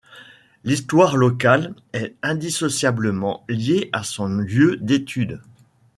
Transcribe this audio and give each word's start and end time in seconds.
L’histoire 0.63 1.15
locale 1.15 1.75
est 1.93 2.15
indissociablement 2.23 3.45
liée 3.47 3.91
à 3.93 4.01
son 4.03 4.25
lieu 4.25 4.75
d’étude. 4.77 5.39